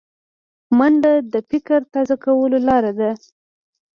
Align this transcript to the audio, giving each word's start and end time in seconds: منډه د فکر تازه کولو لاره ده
منډه 0.77 1.13
د 1.33 1.35
فکر 1.49 1.79
تازه 1.93 2.15
کولو 2.23 2.57
لاره 2.67 2.91
ده 2.99 3.09